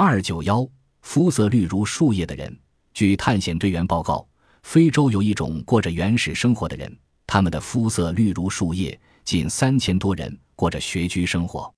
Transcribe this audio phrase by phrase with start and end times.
[0.00, 0.64] 二九幺
[1.02, 2.56] 肤色绿如树叶的人。
[2.94, 4.24] 据探险队员报告
[4.62, 11.68] 非洲有一种过着原始生活的人他们的肤色绿如树叶近三千多人过着穴居生活。